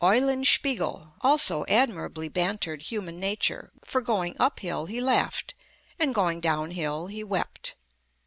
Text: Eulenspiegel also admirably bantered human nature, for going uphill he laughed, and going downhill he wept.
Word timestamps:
Eulenspiegel 0.03 1.13
also 1.21 1.63
admirably 1.67 2.27
bantered 2.27 2.81
human 2.81 3.19
nature, 3.19 3.71
for 3.85 4.01
going 4.01 4.35
uphill 4.39 4.87
he 4.87 4.99
laughed, 4.99 5.53
and 5.99 6.15
going 6.15 6.41
downhill 6.41 7.05
he 7.05 7.23
wept. 7.23 7.75